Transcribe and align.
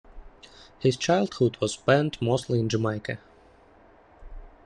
His 0.79 0.97
childhood 0.97 1.57
was 1.61 1.73
spent 1.75 2.19
mostly 2.23 2.59
in 2.59 2.69
Jamaica. 2.69 3.19